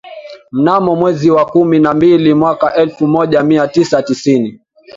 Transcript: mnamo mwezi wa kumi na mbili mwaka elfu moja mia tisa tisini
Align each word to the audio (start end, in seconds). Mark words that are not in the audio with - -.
mnamo 0.51 0.95
mwezi 0.95 1.31
wa 1.31 1.45
kumi 1.45 1.79
na 1.79 1.93
mbili 1.93 2.33
mwaka 2.33 2.75
elfu 2.75 3.07
moja 3.07 3.43
mia 3.43 3.67
tisa 3.67 4.03
tisini 4.03 4.59